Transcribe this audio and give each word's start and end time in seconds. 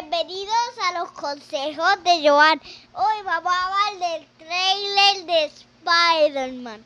Bienvenidos 0.00 0.78
a 0.88 0.98
los 0.98 1.12
consejos 1.12 2.02
de 2.04 2.26
Joan. 2.26 2.58
Hoy 2.94 3.22
vamos 3.22 3.52
a 3.52 3.66
hablar 3.66 4.10
del 4.10 4.26
trailer 4.38 5.26
de 5.26 5.44
Spider-Man. 5.44 6.82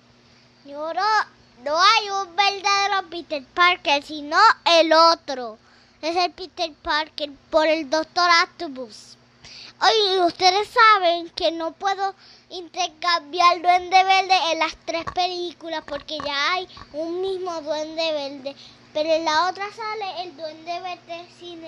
No, 0.65 0.93
no 1.63 1.81
hay 1.81 2.11
un 2.11 2.35
verdadero 2.35 3.09
Peter 3.11 3.45
Parker, 3.55 4.03
sino 4.03 4.37
el 4.65 4.93
otro. 4.93 5.59
Es 6.03 6.17
el 6.17 6.33
Peter 6.33 6.73
Parker 6.83 7.31
por 7.51 7.69
el 7.69 7.89
Doctor 7.89 8.29
Octopus. 8.43 9.17
Hoy 9.81 10.19
ustedes 10.27 10.69
saben 10.69 11.31
que 11.31 11.53
no 11.53 11.71
puedo 11.71 12.17
intercambiar 12.51 13.63
Duende 13.63 14.03
Verde 14.03 14.39
en 14.51 14.59
las 14.59 14.75
tres 14.87 15.05
películas 15.15 15.85
porque 15.87 16.19
ya 16.19 16.53
hay 16.55 16.69
un 16.93 17.21
mismo 17.21 17.61
Duende 17.61 18.13
Verde. 18.13 18.57
Pero 18.93 19.09
en 19.09 19.25
la 19.25 19.51
otra 19.51 19.67
sale 19.71 20.23
el 20.25 20.37
Duende 20.37 20.81
Verde 20.81 21.29
sin 21.39 21.65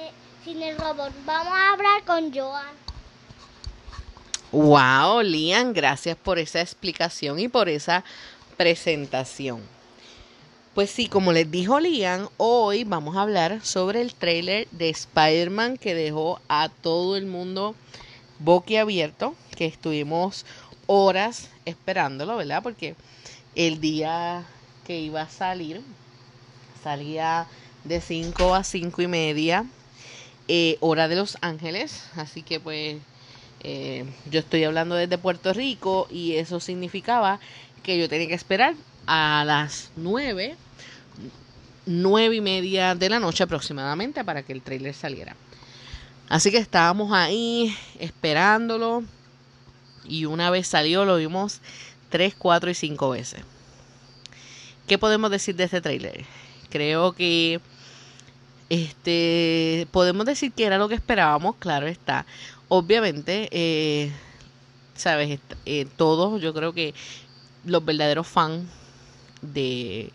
el 0.49 0.79
robot. 0.79 1.13
Vamos 1.25 1.53
a 1.53 1.73
hablar 1.73 2.05
con 2.05 2.33
Joan. 2.33 2.75
Wow, 4.53 5.23
Lian, 5.23 5.73
gracias 5.73 6.17
por 6.17 6.39
esa 6.39 6.61
explicación 6.61 7.41
y 7.41 7.49
por 7.49 7.69
esa 7.69 8.05
presentación. 8.57 9.61
Pues 10.75 10.91
sí, 10.91 11.09
como 11.09 11.33
les 11.33 11.51
dijo 11.51 11.81
Lian, 11.81 12.29
hoy 12.37 12.85
vamos 12.85 13.17
a 13.17 13.23
hablar 13.23 13.65
sobre 13.65 14.01
el 14.01 14.15
trailer 14.15 14.69
de 14.71 14.91
Spider-Man 14.91 15.79
que 15.79 15.95
dejó 15.95 16.41
a 16.49 16.69
todo 16.69 17.17
el 17.17 17.27
mundo 17.27 17.75
boquiabierto, 18.39 19.35
que 19.57 19.67
estuvimos 19.67 20.47
horas 20.87 21.49
esperándolo, 21.65 22.37
¿verdad? 22.37 22.63
Porque 22.63 22.95
el 23.57 23.81
día 23.81 24.45
que 24.87 25.01
iba 25.01 25.23
a 25.23 25.29
salir 25.29 25.83
salía 26.85 27.49
de 27.83 28.01
5 28.01 28.55
a 28.55 28.63
5 28.63 29.03
y 29.03 29.07
media, 29.09 29.67
eh, 30.49 30.77
hora 30.81 31.09
de 31.09 31.17
Los 31.17 31.39
Ángeles, 31.41 32.05
así 32.17 32.43
que 32.43 32.61
pues 32.61 32.99
eh, 33.61 34.05
yo 34.31 34.41
estoy 34.41 34.65
hablando 34.65 34.95
desde 34.95 35.19
Puerto 35.19 35.53
Rico 35.53 36.07
y 36.11 36.35
eso 36.35 36.61
significaba 36.61 37.41
que 37.83 37.99
yo 37.99 38.09
tenía 38.09 38.29
que 38.29 38.35
esperar 38.35 38.75
a 39.07 39.45
las 39.47 39.91
9, 39.97 40.57
9 41.87 42.37
y 42.37 42.41
media 42.41 42.95
de 42.95 43.09
la 43.09 43.19
noche 43.19 43.45
aproximadamente 43.45 44.25
para 44.25 44.43
que 44.43 44.53
el 44.53 44.63
trailer 44.63 44.95
saliera. 44.95 45.37
Así 46.29 46.51
que 46.51 46.59
estábamos 46.59 47.13
ahí 47.13 47.77
esperándolo 47.99 49.05
y 50.09 50.25
una 50.25 50.51
vez 50.51 50.67
salió 50.67 51.05
lo 51.05 51.17
vimos 51.17 51.61
3, 52.11 52.35
4 52.37 52.71
y 52.71 52.75
5 52.75 53.11
veces. 53.11 53.41
¿Qué 54.87 54.99
podemos 54.99 55.31
decir 55.31 55.57
de 55.57 55.65
este 55.65 55.81
trailer? 55.81 56.25
Creo 56.71 57.13
que 57.13 57.61
este 58.69 59.87
podemos 59.93 60.27
decir 60.27 60.53
que 60.53 60.65
era 60.65 60.79
lo 60.79 60.89
que 60.89 60.95
esperábamos, 60.95 61.57
claro 61.57 61.87
está. 61.87 62.27
Obviamente, 62.69 63.49
eh, 63.53 64.13
sabes, 64.95 65.39
eh, 65.67 65.87
todos, 65.97 66.41
yo 66.41 66.53
creo 66.53 66.73
que 66.73 66.95
los 67.65 67.85
verdaderos 67.85 68.27
fans 68.27 68.69
de, 69.43 70.13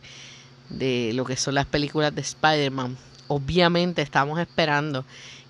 de 0.69 1.11
lo 1.13 1.25
que 1.25 1.37
son 1.37 1.55
las 1.55 1.65
películas 1.65 2.13
de 2.13 2.21
Spider-Man, 2.21 2.97
obviamente 3.27 4.01
estamos 4.01 4.39
esperando 4.39 5.05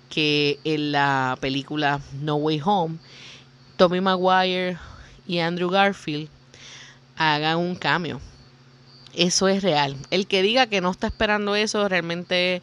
que 0.08 0.60
en 0.64 0.92
la 0.92 1.36
película 1.40 2.00
No 2.20 2.36
Way 2.36 2.60
Home, 2.64 2.98
Tommy 3.76 4.00
Maguire 4.00 4.78
y 5.26 5.38
Andrew 5.38 5.70
Garfield 5.70 6.28
hagan 7.16 7.58
un 7.58 7.74
cambio. 7.74 8.20
Eso 9.14 9.48
es 9.48 9.62
real. 9.62 9.96
El 10.10 10.26
que 10.26 10.42
diga 10.42 10.66
que 10.66 10.80
no 10.80 10.90
está 10.90 11.06
esperando 11.06 11.54
eso 11.54 11.86
realmente 11.88 12.62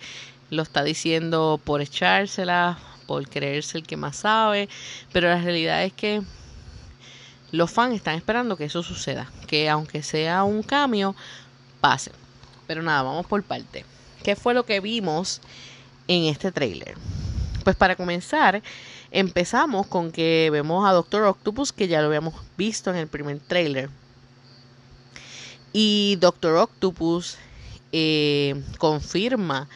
lo 0.49 0.63
está 0.63 0.83
diciendo 0.83 1.59
por 1.63 1.81
echársela, 1.81 2.79
por 3.05 3.27
creerse 3.29 3.77
el 3.77 3.85
que 3.85 3.97
más 3.97 4.17
sabe, 4.17 4.69
pero 5.11 5.29
la 5.29 5.41
realidad 5.41 5.83
es 5.83 5.93
que 5.93 6.21
los 7.51 7.71
fans 7.71 7.95
están 7.95 8.15
esperando 8.15 8.57
que 8.57 8.65
eso 8.65 8.83
suceda, 8.83 9.31
que 9.47 9.69
aunque 9.69 10.03
sea 10.03 10.43
un 10.43 10.63
cambio, 10.63 11.15
pase. 11.81 12.11
Pero 12.67 12.81
nada, 12.81 13.03
vamos 13.03 13.25
por 13.25 13.43
parte. 13.43 13.85
¿Qué 14.23 14.35
fue 14.35 14.53
lo 14.53 14.65
que 14.65 14.79
vimos 14.79 15.41
en 16.07 16.25
este 16.25 16.51
trailer? 16.51 16.95
Pues 17.63 17.75
para 17.75 17.95
comenzar, 17.95 18.61
empezamos 19.11 19.87
con 19.87 20.11
que 20.11 20.49
vemos 20.51 20.87
a 20.87 20.93
Doctor 20.93 21.23
Octopus, 21.23 21.73
que 21.73 21.87
ya 21.87 22.01
lo 22.01 22.07
habíamos 22.07 22.35
visto 22.57 22.89
en 22.89 22.97
el 22.97 23.07
primer 23.07 23.39
trailer. 23.39 23.89
Y 25.73 26.17
Doctor 26.19 26.55
Octopus 26.55 27.37
eh, 27.91 28.61
confirma 28.77 29.67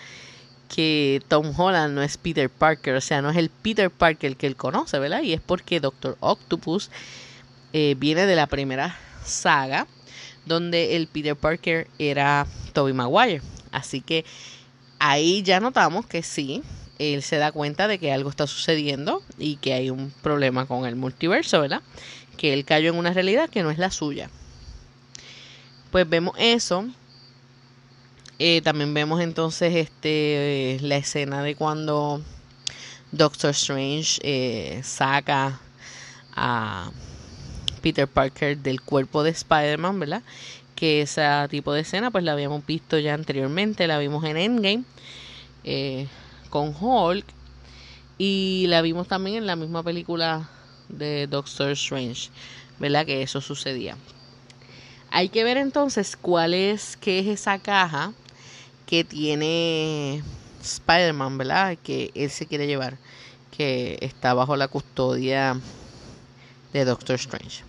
que 0.74 1.22
Tom 1.28 1.54
Holland 1.56 1.94
no 1.94 2.02
es 2.02 2.18
Peter 2.18 2.50
Parker, 2.50 2.96
o 2.96 3.02
sea, 3.02 3.22
no 3.22 3.30
es 3.30 3.38
el 3.38 3.50
Peter 3.50 3.92
Parker 3.92 4.36
que 4.36 4.48
él 4.48 4.56
conoce, 4.56 4.98
¿verdad? 4.98 5.22
Y 5.22 5.34
es 5.34 5.42
porque 5.42 5.80
Doctor 5.80 6.18
Octopus 6.20 6.90
eh, 7.74 7.96
viene 7.98 8.26
de 8.26 8.36
la 8.36 8.48
primera 8.48 8.98
saga, 9.24 9.88
donde 10.46 10.96
el 10.96 11.08
Peter 11.08 11.36
Parker 11.36 11.88
era 12.00 12.48
Tobey 12.74 12.94
Maguire. 12.94 13.42
Así 13.72 14.02
que 14.02 14.26
ahí 14.98 15.44
ya 15.44 15.60
notamos 15.60 16.08
que 16.08 16.24
sí, 16.24 16.64
él 16.98 17.22
se 17.22 17.38
da 17.38 17.52
cuenta 17.52 17.88
de 17.88 18.00
que 18.00 18.12
algo 18.12 18.32
está 18.32 18.48
sucediendo 18.48 19.22
y 19.38 19.58
que 19.58 19.74
hay 19.74 19.90
un 19.90 20.12
problema 20.22 20.66
con 20.66 20.86
el 20.86 20.96
multiverso, 20.96 21.62
¿verdad? 21.62 21.82
Que 22.38 22.54
él 22.54 22.66
cayó 22.66 22.90
en 22.90 22.98
una 22.98 23.14
realidad 23.14 23.50
que 23.50 23.62
no 23.62 23.70
es 23.70 23.78
la 23.78 23.92
suya. 23.92 24.30
Pues 25.94 26.10
vemos 26.10 26.34
eso. 26.40 26.88
Eh, 28.40 28.64
también 28.64 28.96
vemos 28.96 29.22
entonces 29.22 29.76
este 29.76 30.80
la 30.82 30.96
escena 30.96 31.44
de 31.44 31.54
cuando 31.54 32.20
Doctor 33.12 33.52
Strange 33.52 34.20
eh, 34.24 34.82
saca 34.84 35.60
a 36.36 36.90
Peter 37.84 38.08
Parker 38.08 38.58
del 38.58 38.82
cuerpo 38.82 39.22
de 39.22 39.30
Spider-Man, 39.30 40.00
¿verdad? 40.00 40.24
Que 40.74 41.04
ese 41.04 41.22
tipo 41.52 41.72
de 41.74 41.82
escena 41.82 42.10
pues 42.10 42.24
la 42.24 42.32
habíamos 42.32 42.66
visto 42.66 42.98
ya 42.98 43.14
anteriormente, 43.14 43.86
la 43.86 44.00
vimos 44.00 44.24
en 44.24 44.38
Endgame. 44.38 44.84
Eh, 45.64 46.08
con 46.50 46.76
Hulk 46.76 47.28
y 48.18 48.66
la 48.68 48.82
vimos 48.82 49.08
también 49.08 49.38
en 49.38 49.46
la 49.46 49.56
misma 49.56 49.84
película 49.84 50.50
de 50.90 51.28
Doctor 51.28 51.70
Strange, 51.70 52.32
¿verdad? 52.80 53.06
Que 53.06 53.22
eso 53.22 53.42
sucedía. 53.42 53.96
Hay 55.16 55.30
que 55.30 55.44
ver 55.44 55.58
entonces 55.58 56.18
cuál 56.20 56.56
es, 56.56 56.98
qué 56.98 57.20
es 57.20 57.28
esa 57.28 57.60
caja 57.60 58.14
que 58.88 59.04
tiene 59.04 60.24
Spider-Man, 60.64 61.38
¿verdad? 61.38 61.78
Que 61.84 62.10
él 62.16 62.32
se 62.32 62.48
quiere 62.48 62.66
llevar, 62.66 62.98
que 63.56 64.00
está 64.02 64.34
bajo 64.34 64.56
la 64.56 64.68
custodia 64.68 65.60
de 66.74 66.84
Doctor 66.84 67.18
Strange. 67.18 67.64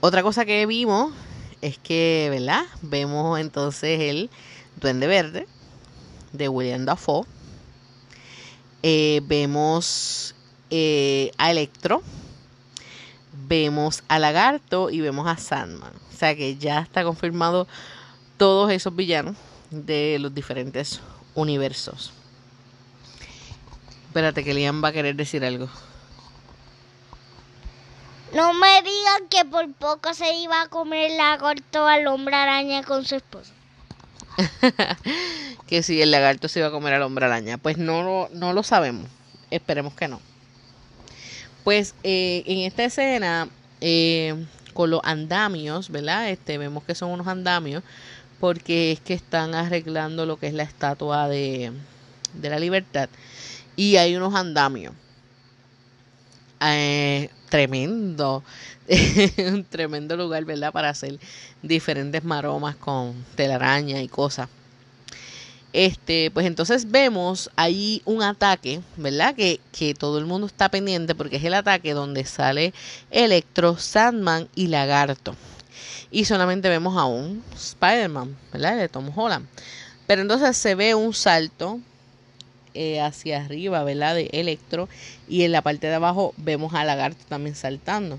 Otra 0.00 0.22
cosa 0.22 0.44
que 0.44 0.66
vimos 0.66 1.14
es 1.62 1.78
que, 1.78 2.28
¿verdad? 2.28 2.66
Vemos 2.82 3.40
entonces 3.40 4.00
el 4.00 4.28
Duende 4.76 5.06
Verde, 5.06 5.48
de 6.34 6.50
William 6.50 6.84
Dafoe. 6.84 7.24
Eh, 8.82 9.22
vemos 9.24 10.34
eh, 10.68 11.32
a 11.38 11.50
Electro, 11.50 12.02
vemos 13.50 14.04
a 14.06 14.20
Lagarto 14.20 14.90
y 14.90 15.00
vemos 15.00 15.26
a 15.26 15.36
Sandman. 15.36 15.92
O 16.12 16.16
sea 16.16 16.36
que 16.36 16.56
ya 16.56 16.78
está 16.78 17.02
confirmado 17.02 17.66
todos 18.36 18.70
esos 18.70 18.94
villanos 18.94 19.36
de 19.70 20.18
los 20.20 20.32
diferentes 20.32 21.00
universos. 21.34 22.12
Espérate 24.06 24.44
que 24.44 24.54
Liam 24.54 24.82
va 24.82 24.88
a 24.88 24.92
querer 24.92 25.16
decir 25.16 25.44
algo. 25.44 25.68
No 28.34 28.54
me 28.54 28.82
digan 28.82 29.28
que 29.28 29.44
por 29.44 29.72
poco 29.74 30.14
se 30.14 30.32
iba 30.36 30.62
a 30.62 30.68
comer 30.68 31.10
el 31.10 31.16
lagarto 31.16 31.88
al 31.88 32.06
hombre 32.06 32.36
araña 32.36 32.84
con 32.84 33.04
su 33.04 33.16
esposa. 33.16 33.52
que 35.66 35.82
si 35.82 36.00
el 36.00 36.12
lagarto 36.12 36.46
se 36.46 36.60
iba 36.60 36.68
a 36.68 36.72
comer 36.72 36.94
al 36.94 37.02
hombre 37.02 37.26
araña. 37.26 37.58
Pues 37.58 37.78
no, 37.78 38.04
lo, 38.04 38.28
no 38.32 38.52
lo 38.52 38.62
sabemos. 38.62 39.08
Esperemos 39.50 39.94
que 39.94 40.06
no. 40.06 40.20
Pues 41.70 41.94
eh, 42.02 42.42
en 42.46 42.58
esta 42.66 42.82
escena, 42.82 43.48
eh, 43.80 44.34
con 44.74 44.90
los 44.90 45.00
andamios, 45.04 45.88
¿verdad? 45.88 46.28
Este, 46.28 46.58
vemos 46.58 46.82
que 46.82 46.96
son 46.96 47.12
unos 47.12 47.28
andamios, 47.28 47.84
porque 48.40 48.90
es 48.90 48.98
que 48.98 49.14
están 49.14 49.54
arreglando 49.54 50.26
lo 50.26 50.36
que 50.36 50.48
es 50.48 50.52
la 50.52 50.64
estatua 50.64 51.28
de, 51.28 51.70
de 52.32 52.50
la 52.50 52.58
libertad. 52.58 53.08
Y 53.76 53.98
hay 53.98 54.16
unos 54.16 54.34
andamios. 54.34 54.94
Eh, 56.60 57.30
tremendo, 57.48 58.42
un 59.38 59.64
tremendo 59.70 60.16
lugar, 60.16 60.44
¿verdad? 60.44 60.72
Para 60.72 60.88
hacer 60.88 61.20
diferentes 61.62 62.24
maromas 62.24 62.74
con 62.74 63.24
telaraña 63.36 64.02
y 64.02 64.08
cosas. 64.08 64.48
Este, 65.72 66.32
pues 66.32 66.46
entonces 66.46 66.90
vemos 66.90 67.48
ahí 67.54 68.02
un 68.04 68.22
ataque, 68.22 68.80
¿verdad? 68.96 69.34
Que, 69.36 69.60
que 69.70 69.94
todo 69.94 70.18
el 70.18 70.26
mundo 70.26 70.46
está 70.46 70.68
pendiente 70.68 71.14
porque 71.14 71.36
es 71.36 71.44
el 71.44 71.54
ataque 71.54 71.94
donde 71.94 72.24
sale 72.24 72.74
Electro, 73.10 73.76
Sandman 73.76 74.48
y 74.54 74.66
Lagarto. 74.66 75.36
Y 76.10 76.24
solamente 76.24 76.68
vemos 76.68 76.96
a 76.96 77.04
un 77.04 77.44
Spider-Man, 77.54 78.36
¿verdad? 78.52 78.76
De 78.76 78.88
Tom 78.88 79.10
Holland. 79.16 79.46
Pero 80.08 80.22
entonces 80.22 80.56
se 80.56 80.74
ve 80.74 80.96
un 80.96 81.14
salto 81.14 81.78
eh, 82.74 83.00
hacia 83.00 83.44
arriba, 83.44 83.84
¿verdad? 83.84 84.16
De 84.16 84.28
Electro. 84.32 84.88
Y 85.28 85.44
en 85.44 85.52
la 85.52 85.62
parte 85.62 85.86
de 85.86 85.94
abajo 85.94 86.34
vemos 86.36 86.74
a 86.74 86.84
Lagarto 86.84 87.24
también 87.28 87.54
saltando. 87.54 88.18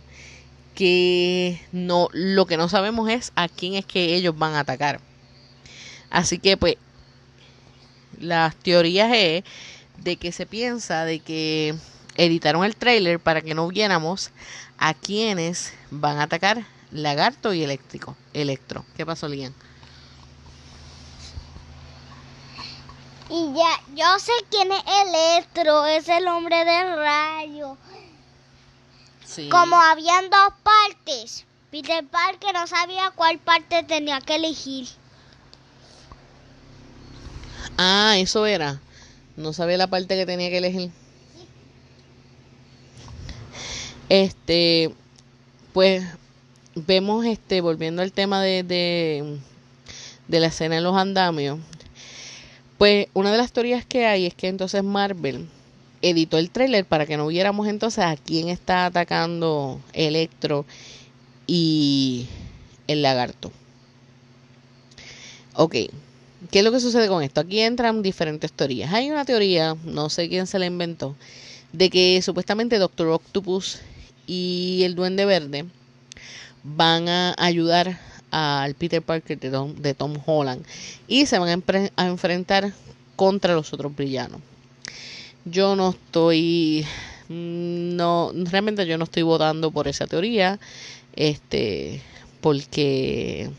Que 0.74 1.62
no, 1.74 2.08
lo 2.14 2.46
que 2.46 2.56
no 2.56 2.70
sabemos 2.70 3.10
es 3.10 3.34
a 3.36 3.50
quién 3.50 3.74
es 3.74 3.86
que 3.86 4.16
ellos 4.16 4.38
van 4.38 4.54
a 4.54 4.62
atacar. 4.62 5.02
Así 6.10 6.40
que 6.40 6.56
pues 6.56 6.78
las 8.22 8.56
teorías 8.56 9.12
es 9.14 9.44
de 9.98 10.16
que 10.16 10.32
se 10.32 10.46
piensa 10.46 11.06
de 11.06 11.20
que 11.20 11.76
editaron 12.16 12.64
el 12.64 12.76
trailer 12.76 13.20
para 13.20 13.42
que 13.42 13.54
no 13.54 13.68
viéramos 13.68 14.32
a 14.78 14.94
quienes 14.94 15.74
van 15.90 16.18
a 16.18 16.24
atacar 16.24 16.66
Lagarto 16.92 17.54
y 17.54 17.64
Eléctrico, 17.64 18.18
Electro. 18.34 18.86
¿Qué 18.98 19.06
pasó, 19.06 19.28
Lian? 19.28 19.54
Y 23.30 23.54
ya, 23.54 23.82
yo 23.96 24.20
sé 24.20 24.34
quién 24.50 24.72
es 24.74 24.84
Electro, 25.06 25.86
es 25.86 26.10
el 26.10 26.28
hombre 26.28 26.66
del 26.66 26.98
rayo. 26.98 27.78
Sí. 29.26 29.48
Como 29.48 29.80
habían 29.80 30.30
dos 30.30 30.54
partes, 30.64 31.46
Peter 31.72 32.06
Parker 32.06 32.54
no 32.54 32.68
sabía 32.68 33.12
cuál 33.16 33.40
parte 33.40 33.84
tenía 33.84 34.20
que 34.20 34.36
elegir. 34.36 34.90
Ah, 37.84 38.14
eso 38.20 38.46
era. 38.46 38.80
No 39.36 39.54
sabía 39.54 39.76
la 39.76 39.88
parte 39.88 40.16
que 40.16 40.28
tenía 40.28 40.52
que 40.52 40.60
elegir. 40.60 40.92
Este, 44.08 44.94
pues 45.74 46.06
vemos, 46.76 47.26
este, 47.26 47.60
volviendo 47.60 48.04
al 48.04 48.12
tema 48.12 48.40
de, 48.44 48.62
de, 48.62 50.40
la 50.40 50.46
escena 50.46 50.78
en 50.78 50.84
los 50.84 50.96
andamios, 50.96 51.58
pues 52.78 53.08
una 53.16 53.32
de 53.32 53.40
las 53.40 53.52
teorías 53.52 53.84
que 53.84 54.06
hay 54.06 54.28
es 54.28 54.36
que 54.36 54.48
entonces 54.48 54.84
Marvel 54.84 55.50
editó 56.04 56.38
el 56.38 56.52
tráiler 56.52 56.86
para 56.86 57.08
que 57.08 57.18
no 57.18 57.26
viéramos 57.26 57.68
entonces 57.68 58.04
a 58.04 58.16
quién 58.16 58.50
está 58.50 58.86
atacando 58.86 59.82
Electro 59.94 60.68
y 61.48 62.28
el 62.86 63.02
lagarto. 63.02 63.52
Ok, 65.56 65.78
¿qué 66.50 66.60
es 66.60 66.66
lo 66.66 66.72
que 66.72 66.80
sucede 66.80 67.08
con 67.08 67.22
esto? 67.22 67.42
Aquí 67.42 67.60
entran 67.60 68.02
diferentes 68.02 68.52
teorías. 68.52 68.94
Hay 68.94 69.12
una 69.12 69.26
teoría, 69.26 69.76
no 69.86 70.10
sé 70.10 70.30
quién 70.30 70.48
se 70.48 70.60
la 70.60 70.66
inventó, 70.66 71.16
de 71.74 71.90
que 71.90 72.22
supuestamente 72.22 72.80
Doctor 72.80 73.10
Octopus 73.10 73.80
y 74.26 74.82
el 74.84 74.96
Duende 74.96 75.26
Verde 75.26 75.66
van 76.64 77.10
a 77.10 77.36
ayudar 77.38 78.00
al 78.32 78.76
Peter 78.76 79.02
Parker 79.02 79.38
de 79.40 79.94
Tom, 79.94 80.18
Holland 80.26 80.66
y 81.08 81.26
se 81.26 81.38
van 81.38 81.64
a, 81.96 82.08
enfrentar 82.08 82.74
contra 83.16 83.54
los 83.54 83.74
otros 83.74 83.96
villanos. 83.96 84.42
Yo 85.44 85.76
no 85.76 85.90
estoy, 85.90 86.86
no, 87.28 88.32
realmente 88.34 88.86
yo 88.86 88.98
no 88.98 89.04
estoy 89.04 89.24
votando 89.24 89.72
por 89.72 89.88
esa 89.88 90.08
teoría, 90.08 90.60
este, 91.14 92.02
porque, 92.42 93.50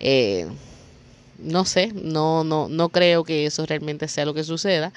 eh, 0.00 0.48
no 1.38 1.64
sé, 1.64 1.92
no, 1.94 2.44
no, 2.44 2.68
no 2.68 2.88
creo 2.88 3.24
que 3.24 3.46
eso 3.46 3.66
realmente 3.66 4.08
sea 4.08 4.24
lo 4.24 4.34
que 4.34 4.44
suceda. 4.44 4.92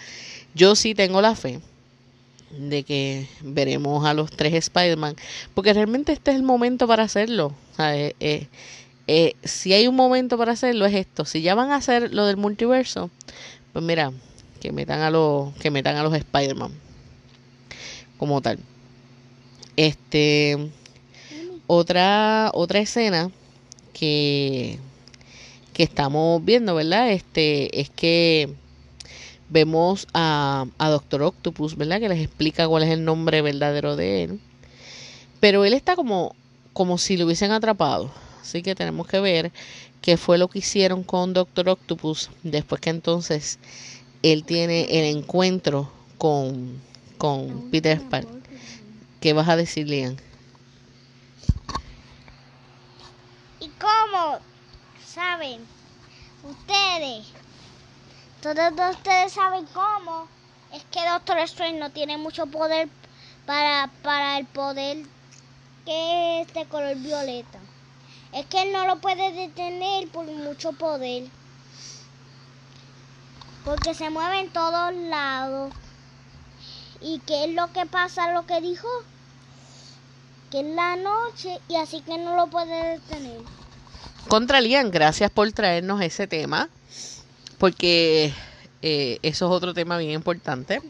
Yo 0.56 0.76
sí 0.76 0.96
tengo 0.96 1.22
la 1.22 1.36
fe 1.36 1.60
de 2.52 2.84
que 2.84 3.28
veremos 3.42 4.06
a 4.06 4.14
los 4.14 4.32
tres 4.32 4.54
Spider-Man, 4.54 5.16
porque 5.54 5.74
realmente 5.74 6.14
este 6.14 6.32
es 6.32 6.38
el 6.38 6.44
momento 6.44 6.88
para 6.88 7.04
hacerlo. 7.04 7.54
Eh, 7.80 8.48
eh, 9.08 9.36
si 9.44 9.74
hay 9.74 9.88
un 9.88 9.96
momento 9.96 10.38
para 10.38 10.54
hacerlo 10.54 10.86
es 10.86 10.94
esto. 10.96 11.26
Si 11.26 11.42
ya 11.42 11.56
van 11.56 11.72
a 11.72 11.76
hacer 11.76 12.14
lo 12.14 12.26
del 12.26 12.38
multiverso, 12.38 13.10
pues 13.74 13.84
mira, 13.84 14.12
que 14.60 14.72
metan 14.72 15.02
a 15.02 15.12
los 15.12 15.54
que 15.56 15.72
metan 15.72 15.96
a 15.96 16.04
los 16.04 16.14
Spider-Man 16.14 16.72
como 18.18 18.42
tal. 18.42 18.60
Este 19.76 20.72
otra 21.68 22.52
otra 22.54 22.80
escena 22.80 23.30
que 23.94 24.80
que 25.78 25.84
estamos 25.84 26.44
viendo, 26.44 26.74
¿verdad? 26.74 27.12
Este 27.12 27.80
es 27.80 27.92
que 27.92 28.52
vemos 29.48 30.08
a, 30.12 30.66
a 30.80 30.90
Doctor 30.90 31.22
Octopus, 31.22 31.78
¿verdad? 31.78 32.00
Que 32.00 32.10
les 32.10 32.20
explica 32.20 32.68
cuál 32.68 32.82
es 32.82 32.90
el 32.90 33.06
nombre 33.06 33.44
verdadero 33.44 33.96
de 33.96 34.24
él. 34.24 34.40
Pero 35.40 35.66
él 35.66 35.76
está 35.76 35.96
como, 35.96 36.36
como 36.74 36.98
si 36.98 37.16
lo 37.16 37.26
hubiesen 37.26 37.52
atrapado. 37.52 38.10
Así 38.42 38.64
que 38.64 38.74
tenemos 38.74 39.06
que 39.06 39.20
ver 39.20 39.52
qué 40.02 40.18
fue 40.18 40.40
lo 40.40 40.48
que 40.48 40.60
hicieron 40.60 41.04
con 41.04 41.36
Doctor 41.36 41.70
Octopus 41.70 42.32
después 42.42 42.82
que 42.82 42.90
entonces 42.90 43.60
él 44.24 44.46
tiene 44.46 44.86
el 44.90 45.16
encuentro 45.16 45.92
con, 46.18 46.82
con 47.20 47.70
Peter 47.70 48.02
Parker. 48.10 48.42
¿Qué 49.22 49.34
vas 49.34 49.48
a 49.48 49.56
decir, 49.56 49.88
Lian? 49.88 50.18
¿Y 53.60 53.70
cómo 53.78 54.40
saben 55.18 55.68
ustedes? 56.44 57.26
Todos 58.40 58.96
ustedes 58.96 59.34
saben 59.34 59.66
cómo. 59.74 60.28
Es 60.72 60.84
que 60.92 61.04
Doctor 61.10 61.40
Strange 61.40 61.80
no 61.80 61.90
tiene 61.90 62.18
mucho 62.18 62.46
poder 62.46 62.88
para, 63.48 63.90
para 64.04 64.38
el 64.38 64.46
poder 64.46 64.98
que 65.86 66.42
es 66.42 66.54
de 66.54 66.66
color 66.68 66.96
violeta. 66.98 67.58
Es 68.32 68.46
que 68.46 68.62
él 68.62 68.74
no 68.74 68.86
lo 68.86 69.00
puede 69.00 69.32
detener 69.32 70.08
por 70.10 70.26
mucho 70.26 70.74
poder. 70.74 71.24
Porque 73.66 73.96
se 73.96 74.12
mueve 74.12 74.42
en 74.42 74.54
todos 74.54 74.94
lados. 74.94 75.74
¿Y 77.02 77.20
qué 77.26 77.46
es 77.46 77.56
lo 77.56 77.74
que 77.74 77.88
pasa? 77.88 78.32
Lo 78.34 78.46
que 78.46 78.62
dijo. 78.62 78.88
Que 80.52 80.60
es 80.60 80.76
la 80.76 80.96
noche 80.96 81.60
y 81.70 81.76
así 81.76 82.02
que 82.02 82.20
no 82.20 82.36
lo 82.36 82.48
puede 82.48 83.00
detener. 83.00 83.42
Contra 84.28 84.60
Lian, 84.60 84.92
gracias 84.92 85.32
por 85.32 85.50
traernos 85.54 86.02
ese 86.02 86.28
tema, 86.28 86.68
porque 87.58 88.34
eh, 88.82 89.20
eso 89.22 89.46
es 89.46 89.52
otro 89.52 89.74
tema 89.74 89.98
bien 89.98 90.12
importante 90.12 90.82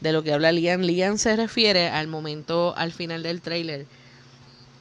de 0.00 0.12
lo 0.12 0.22
que 0.22 0.32
habla 0.32 0.52
Lian. 0.52 0.86
Lian 0.86 1.18
se 1.18 1.36
refiere 1.36 1.90
al 1.90 2.08
momento 2.08 2.74
al 2.78 2.92
final 2.92 3.22
del 3.22 3.42
tráiler 3.42 3.84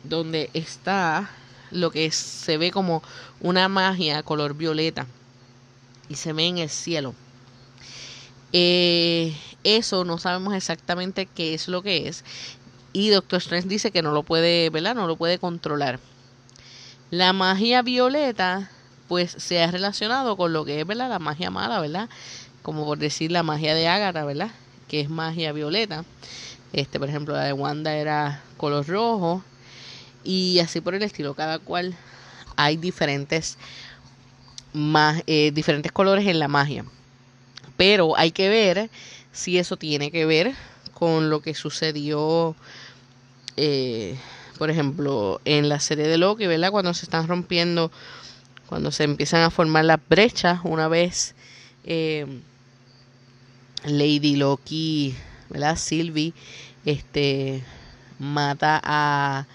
donde 0.06 0.50
está 0.54 1.30
lo 1.69 1.92
que 1.92 2.09
se 2.12 2.57
ve 2.57 2.71
como 2.71 3.04
una 3.42 3.68
magia 3.68 4.24
color 4.24 4.54
violeta 4.54 5.06
y 6.07 6.15
se 6.15 6.31
ve 6.31 6.45
en 6.45 6.59
el 6.59 6.69
cielo. 6.69 7.14
Eh, 8.54 9.35
eso 9.66 10.06
no 10.06 10.18
sabemos 10.18 10.54
exactamente 10.54 11.26
qué 11.26 11.54
es 11.54 11.68
lo 11.68 11.81
que 11.81 12.07
es 12.07 12.23
y 12.94 13.09
Doctor 13.09 13.40
Strange 13.40 13.68
dice 13.68 13.92
que 13.92 14.02
no 14.02 14.14
lo 14.14 14.23
puede, 14.23 14.69
¿verdad? 14.69 14.95
No 14.95 15.07
lo 15.07 15.18
puede 15.18 15.40
controlar. 15.40 15.99
La 17.09 17.33
magia 17.33 17.81
violeta, 17.81 18.69
pues 19.07 19.31
se 19.31 19.61
ha 19.64 19.71
relacionado 19.71 20.35
con 20.35 20.52
lo 20.54 20.66
que 20.66 20.81
es, 20.81 20.87
¿verdad? 20.87 21.09
La 21.09 21.19
magia 21.19 21.49
mala, 21.49 21.80
¿verdad? 21.80 22.09
Como 22.61 22.85
por 22.85 22.97
decir 22.97 23.31
la 23.31 23.44
magia 23.44 23.73
de 23.76 23.87
Ágata, 23.87 24.26
¿verdad? 24.26 24.52
Que 24.90 24.99
es 25.02 25.09
magia 25.09 25.54
violeta. 25.54 26.04
Este, 26.73 26.99
por 26.99 27.07
ejemplo, 27.09 27.33
la 27.33 27.44
de 27.45 27.54
Wanda 27.54 27.94
era 27.95 28.42
color 28.57 28.85
rojo. 28.87 29.42
Y 30.23 30.59
así 30.59 30.81
por 30.81 30.95
el 30.95 31.04
estilo. 31.04 31.33
Cada 31.33 31.59
cual 31.59 31.95
hay 32.57 32.76
diferentes, 32.78 33.57
ma- 34.73 35.21
eh, 35.28 35.52
diferentes 35.54 35.92
colores 35.92 36.28
en 36.28 36.40
la 36.40 36.47
magia. 36.47 36.85
Pero 37.78 38.18
hay 38.18 38.31
que 38.31 38.49
ver 38.49 38.90
si 39.31 39.57
eso 39.57 39.78
tiene 39.78 40.11
que 40.11 40.26
ver 40.26 40.56
con 40.94 41.30
lo 41.30 41.42
que 41.42 41.54
sucedió. 41.54 42.56
Eh, 43.56 44.18
por 44.57 44.69
ejemplo, 44.69 45.42
en 45.45 45.69
la 45.69 45.80
serie 45.80 46.07
de 46.07 46.18
Loki, 46.18 46.47
¿verdad? 46.47 46.71
Cuando 46.71 46.94
se 46.94 47.06
están 47.06 47.28
rompiendo, 47.28 47.92
cuando 48.68 48.92
se 48.92 49.04
empiezan 49.06 49.42
a 49.44 49.49
formar 49.52 49.85
las 49.85 49.99
brechas, 50.09 50.61
una 50.64 50.87
vez 50.87 51.35
eh, 51.85 52.26
Lady 53.85 54.35
Loki, 54.35 55.16
¿verdad? 55.49 55.78
Sylvie, 55.78 56.33
este, 56.85 57.64
mata 58.19 58.81
a 58.83 59.45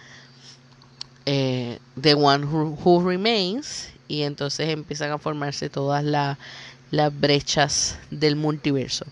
eh, 1.26 1.78
The 2.00 2.14
One 2.14 2.44
Who, 2.47 3.02
Remains 3.06 3.90
y 4.09 4.23
entonces 4.23 4.68
empiezan 4.68 5.11
a 5.12 5.18
formarse 5.18 5.71
todas 5.71 6.04
la- 6.04 6.38
las 6.90 7.18
brechas 7.18 7.99
del 8.11 8.37
multiverso. 8.37 9.06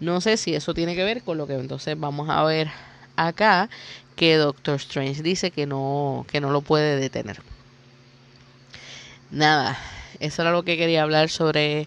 No 0.00 0.20
sé 0.20 0.36
si 0.36 0.54
eso 0.54 0.74
tiene 0.74 0.94
que 0.96 1.04
ver 1.04 1.22
con 1.22 1.38
lo 1.38 1.46
que 1.46 1.54
entonces 1.54 1.98
vamos 1.98 2.28
a 2.30 2.42
ver 2.44 2.68
acá, 3.16 3.70
que 4.16 4.36
Doctor 4.36 4.76
Strange 4.76 5.22
dice 5.22 5.50
que 5.50 5.66
no, 5.66 6.26
que 6.28 6.40
no 6.40 6.50
lo 6.50 6.62
puede 6.62 6.96
detener. 6.96 7.40
Nada, 9.30 9.78
eso 10.18 10.42
era 10.42 10.52
lo 10.52 10.64
que 10.64 10.76
quería 10.76 11.02
hablar 11.02 11.28
sobre 11.28 11.86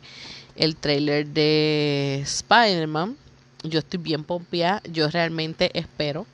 el 0.55 0.75
trailer 0.75 1.27
de 1.27 2.21
Spider-Man. 2.23 3.17
Yo 3.63 3.79
estoy 3.79 3.99
bien 3.99 4.23
pompeada, 4.23 4.81
yo 4.89 5.09
realmente 5.09 5.71
espero 5.73 6.27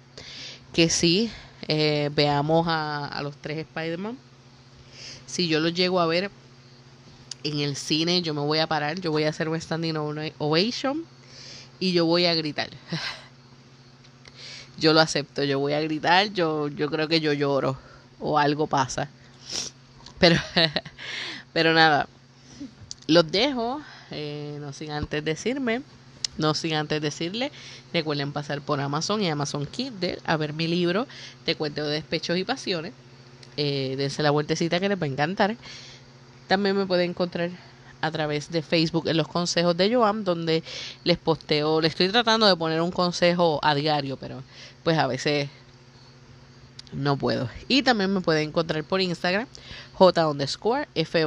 que 0.74 0.90
sí 0.90 1.32
eh, 1.68 2.10
veamos 2.14 2.68
a, 2.68 3.08
a 3.08 3.22
los 3.24 3.38
tres 3.38 3.58
Spider-Man. 3.60 4.18
Si 5.26 5.48
yo 5.48 5.60
los 5.60 5.74
llego 5.74 6.00
a 6.00 6.06
ver 6.06 6.30
en 7.44 7.60
el 7.60 7.76
cine 7.76 8.22
yo 8.22 8.34
me 8.34 8.42
voy 8.42 8.60
a 8.60 8.68
parar, 8.68 9.00
yo 9.00 9.12
voy 9.12 9.24
a 9.24 9.30
hacer 9.30 9.48
un 9.48 9.60
standing 9.60 9.96
ovation 10.40 11.06
y 11.80 11.94
yo 11.94 12.06
voy 12.06 12.26
a 12.26 12.34
gritar. 12.34 12.70
Yo 14.78 14.94
lo 14.94 15.00
acepto, 15.00 15.44
yo 15.44 15.60
voy 15.60 15.74
a 15.74 15.82
gritar, 15.82 16.34
yo, 16.34 16.68
yo 16.68 16.90
creo 16.90 17.08
que 17.08 17.22
yo 17.22 17.34
lloro 17.34 17.78
o 18.20 18.38
algo 18.38 18.68
pasa. 18.68 19.10
Pero, 20.20 20.38
pero 21.54 21.74
nada, 21.74 22.08
los 23.08 23.32
dejo, 23.32 23.82
eh, 24.12 24.58
no 24.60 24.74
sin 24.74 24.92
antes 24.92 25.24
decirme, 25.24 25.82
no 26.38 26.54
sin 26.54 26.74
antes 26.74 27.02
decirle, 27.02 27.52
recuerden 27.94 28.34
pasar 28.34 28.62
por 28.62 28.82
Amazon 28.82 29.22
y 29.22 29.30
Amazon 29.30 29.66
Kindle 29.66 30.20
a 30.26 30.38
ver 30.38 30.54
mi 30.54 30.68
libro 30.68 31.08
de 31.46 31.56
cuentos 31.56 31.88
de 31.88 31.94
despechos 31.94 32.38
y 32.38 32.44
pasiones. 32.44 32.94
Eh, 33.58 33.96
dense 33.98 34.22
la 34.24 34.32
vueltecita 34.32 34.80
que 34.80 34.90
les 34.90 35.02
va 35.02 35.06
a 35.06 35.10
encantar. 35.10 35.56
También 36.48 36.78
me 36.78 36.86
pueden 36.86 37.12
encontrar 37.12 37.52
a 38.06 38.12
través 38.12 38.52
de 38.52 38.62
Facebook 38.62 39.08
en 39.08 39.18
los 39.18 39.28
consejos 39.28 39.76
de 39.76 39.94
Joan, 39.94 40.24
donde 40.24 40.64
les 41.04 41.18
posteo, 41.18 41.82
le 41.82 41.88
estoy 41.88 42.10
tratando 42.10 42.46
de 42.48 42.56
poner 42.56 42.82
un 42.82 42.92
consejo 42.92 43.60
a 43.64 43.76
diario, 43.76 44.18
pero 44.18 44.44
pues 44.84 44.98
a 44.98 45.08
veces 45.08 45.50
no 46.94 47.18
puedo. 47.18 47.50
Y 47.68 47.84
también 47.84 48.14
me 48.14 48.22
pueden 48.22 48.50
encontrar 48.50 48.84
por 48.84 49.02
Instagram, 49.02 49.48
J 49.94 50.28
underscore 50.28 50.88
F 50.96 51.26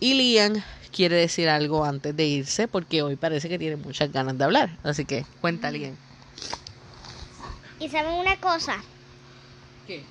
Y 0.00 0.14
Lian 0.14 0.64
quiere 0.92 1.16
decir 1.16 1.48
algo 1.48 1.84
antes 1.84 2.16
de 2.16 2.26
irse, 2.26 2.68
porque 2.68 3.02
hoy 3.02 3.16
parece 3.16 3.48
que 3.48 3.58
tiene 3.58 3.76
muchas 3.76 4.10
ganas 4.12 4.36
de 4.38 4.44
hablar. 4.44 4.76
Así 4.82 5.04
que 5.04 5.24
cuenta, 5.40 5.70
Lian. 5.70 5.96
Y 7.80 7.88
saben 7.88 8.14
una 8.14 8.36
cosa. 8.40 8.82
¿Qué? 9.86 10.04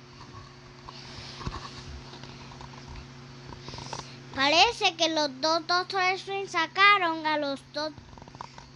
Parece 4.38 4.94
que 4.94 5.08
los 5.08 5.40
dos 5.40 5.66
Doctor 5.66 6.00
Strange 6.14 6.46
sacaron 6.46 7.26
a 7.26 7.38
los 7.38 7.60
dos. 7.72 7.90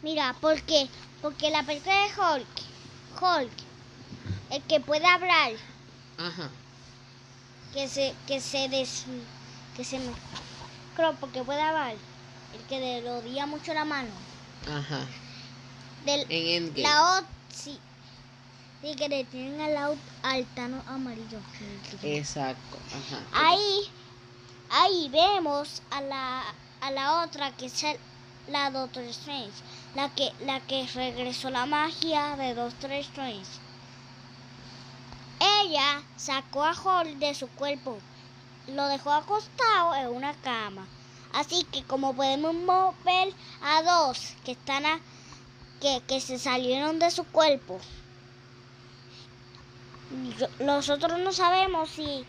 Mira, 0.02 0.34
¿por 0.40 0.60
qué? 0.62 0.88
Porque 1.20 1.52
la 1.52 1.62
película 1.62 1.94
de 1.94 2.08
Hulk, 2.20 2.48
Hulk, 3.22 3.52
el 4.50 4.62
que 4.64 4.80
puede 4.80 5.06
hablar, 5.06 5.52
Ajá. 6.18 6.50
que 7.72 7.88
se, 7.88 8.12
que 8.26 8.40
se 8.40 8.68
des, 8.70 9.04
que 9.76 9.84
se 9.84 10.00
me, 10.00 10.12
creo 10.96 11.14
porque 11.20 11.44
puede 11.44 11.62
hablar, 11.62 11.94
el 12.54 12.62
que 12.64 12.80
le 12.80 13.08
odia 13.08 13.46
mucho 13.46 13.72
la 13.72 13.84
mano, 13.84 14.10
Ajá. 14.66 15.06
del, 16.04 16.26
En 16.28 16.64
Endgame. 16.64 16.82
la 16.82 17.18
otra, 17.18 17.30
sí, 17.54 17.78
sí 18.80 18.96
que 18.96 19.08
le 19.08 19.22
tienen 19.26 19.60
al 19.60 19.74
lado 19.74 19.96
al 20.24 20.44
Thanos 20.56 20.82
amarillo. 20.88 21.38
Exacto. 22.02 22.78
Ajá. 22.90 23.48
Ahí, 23.48 23.92
ahí 24.72 25.10
vemos 25.10 25.82
a 25.90 26.00
la, 26.00 26.42
a 26.80 26.90
la 26.90 27.22
otra 27.22 27.52
que 27.52 27.66
es 27.66 27.84
la 28.48 28.70
Doctor 28.70 29.04
Strange, 29.04 29.52
la 29.94 30.08
que, 30.08 30.32
la 30.46 30.60
que 30.60 30.86
regresó 30.94 31.50
la 31.50 31.66
magia 31.66 32.36
de 32.36 32.54
Doctor 32.54 32.90
Strange. 32.92 33.50
Ella 35.40 36.02
sacó 36.16 36.64
a 36.64 36.72
Hulk 36.72 37.18
de 37.18 37.34
su 37.34 37.48
cuerpo, 37.48 37.98
lo 38.68 38.86
dejó 38.86 39.12
acostado 39.12 39.94
en 39.94 40.08
una 40.08 40.34
cama. 40.34 40.86
Así 41.34 41.64
que 41.64 41.82
como 41.84 42.14
podemos 42.14 42.54
mover 42.54 43.32
a 43.62 43.82
dos 43.82 44.34
que 44.44 44.52
están 44.52 44.86
a, 44.86 45.00
que, 45.80 46.02
que 46.06 46.20
se 46.20 46.38
salieron 46.38 46.98
de 46.98 47.10
su 47.10 47.24
cuerpo, 47.24 47.78
nosotros 50.60 51.18
no 51.20 51.32
sabemos 51.32 51.90
si 51.90 52.26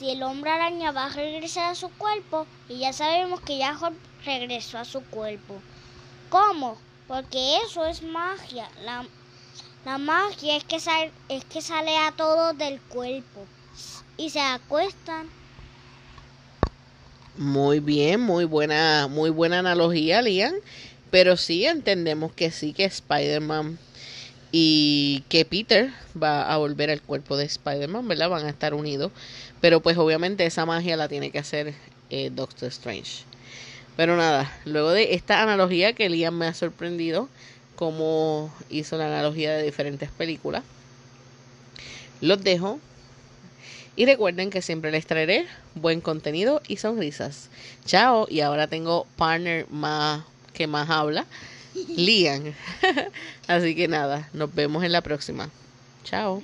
si 0.00 0.08
el 0.08 0.22
hombre 0.22 0.50
araña 0.50 0.92
va 0.92 1.04
a 1.04 1.08
regresar 1.10 1.72
a 1.72 1.74
su 1.74 1.90
cuerpo 1.90 2.46
y 2.70 2.78
ya 2.78 2.92
sabemos 2.94 3.42
que 3.42 3.58
ya 3.58 3.78
regresó 4.24 4.78
a 4.78 4.86
su 4.86 5.02
cuerpo. 5.02 5.60
¿Cómo? 6.30 6.78
Porque 7.06 7.58
eso 7.66 7.84
es 7.84 8.02
magia. 8.02 8.66
La, 8.82 9.98
magia 9.98 10.56
es 10.56 10.64
que, 10.64 10.76
es 11.28 11.44
que 11.44 11.60
sale 11.60 11.98
a 11.98 12.12
todos 12.12 12.56
del 12.56 12.80
cuerpo 12.80 13.44
y 14.16 14.30
se 14.30 14.40
acuestan. 14.40 15.28
Muy 17.36 17.80
bien, 17.80 18.22
muy 18.22 18.46
buena, 18.46 19.06
muy 19.06 19.28
buena 19.28 19.58
analogía, 19.58 20.22
Lian. 20.22 20.54
Pero 21.10 21.36
sí 21.36 21.66
entendemos 21.66 22.32
que 22.32 22.50
sí 22.50 22.72
que 22.72 22.86
Spider-Man 22.86 23.78
y 24.52 25.24
que 25.28 25.44
Peter 25.44 25.90
va 26.20 26.50
a 26.50 26.56
volver 26.56 26.90
al 26.90 27.02
cuerpo 27.02 27.36
de 27.36 27.44
Spider-Man, 27.44 28.08
¿verdad? 28.08 28.30
Van 28.30 28.46
a 28.46 28.50
estar 28.50 28.74
unidos. 28.74 29.12
Pero 29.60 29.80
pues 29.80 29.96
obviamente 29.98 30.46
esa 30.46 30.66
magia 30.66 30.96
la 30.96 31.08
tiene 31.08 31.30
que 31.30 31.38
hacer 31.38 31.74
eh, 32.10 32.30
Doctor 32.32 32.68
Strange. 32.68 33.24
Pero 33.96 34.16
nada, 34.16 34.50
luego 34.64 34.90
de 34.90 35.14
esta 35.14 35.42
analogía 35.42 35.92
que 35.92 36.08
Liam 36.08 36.34
me 36.34 36.46
ha 36.46 36.54
sorprendido, 36.54 37.28
como 37.76 38.52
hizo 38.70 38.96
la 38.96 39.06
analogía 39.06 39.52
de 39.52 39.62
diferentes 39.62 40.10
películas, 40.10 40.62
los 42.20 42.42
dejo. 42.42 42.78
Y 43.96 44.06
recuerden 44.06 44.50
que 44.50 44.62
siempre 44.62 44.90
les 44.90 45.04
traeré 45.04 45.46
buen 45.74 46.00
contenido 46.00 46.62
y 46.66 46.76
sonrisas. 46.76 47.50
Chao. 47.84 48.26
Y 48.30 48.40
ahora 48.40 48.68
tengo 48.68 49.06
partner 49.16 49.66
más 49.68 50.22
que 50.54 50.66
más 50.66 50.88
habla, 50.88 51.26
Liam. 51.96 52.54
Así 53.48 53.74
que 53.74 53.88
nada, 53.88 54.28
nos 54.32 54.54
vemos 54.54 54.84
en 54.84 54.92
la 54.92 55.02
próxima. 55.02 55.50
Chao. 56.04 56.42